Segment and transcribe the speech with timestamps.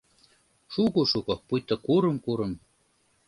[0.73, 2.53] Шуко-шуко, пуйто курым-курым.